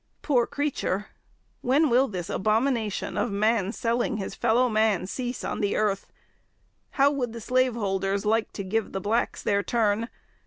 Poor 0.23 0.47
creature! 0.47 1.09
When 1.61 1.87
will 1.87 2.07
this 2.07 2.27
abomination 2.31 3.17
of 3.19 3.31
man 3.31 3.71
selling 3.71 4.17
his 4.17 4.33
fellow 4.33 4.67
man 4.67 5.05
cease 5.05 5.43
on 5.43 5.59
the 5.61 5.75
earth? 5.75 6.07
How 6.97 7.11
would 7.11 7.33
the 7.33 7.39
slaveholders 7.39 8.25
like 8.25 8.51
to 8.53 8.63
give 8.63 8.93
the 8.93 8.99
blacks 8.99 9.43
their 9.43 9.61
turn? 9.61 10.09